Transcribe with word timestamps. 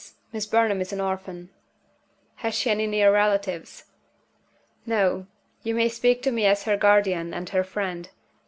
Miss 0.33 0.47
Burnham 0.47 0.81
is 0.81 0.91
an 0.91 0.99
orphan." 0.99 1.51
"Has 2.37 2.55
she 2.55 2.71
any 2.71 2.87
near 2.87 3.13
relatives?" 3.13 3.83
"No. 4.83 5.27
You 5.61 5.75
may 5.75 5.89
speak 5.89 6.23
to 6.23 6.31
me 6.31 6.47
as 6.47 6.63
her 6.63 6.75
guardian 6.75 7.35
and 7.35 7.47
her 7.49 7.63
friend. 7.63 8.09